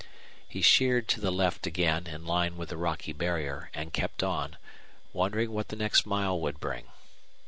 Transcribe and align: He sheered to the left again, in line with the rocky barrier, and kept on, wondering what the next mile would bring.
He 0.47 0.63
sheered 0.63 1.07
to 1.09 1.21
the 1.21 1.29
left 1.29 1.67
again, 1.67 2.07
in 2.07 2.25
line 2.25 2.57
with 2.57 2.69
the 2.69 2.75
rocky 2.77 3.13
barrier, 3.13 3.69
and 3.71 3.93
kept 3.93 4.23
on, 4.23 4.57
wondering 5.13 5.51
what 5.51 5.67
the 5.67 5.75
next 5.75 6.07
mile 6.07 6.39
would 6.41 6.59
bring. 6.59 6.85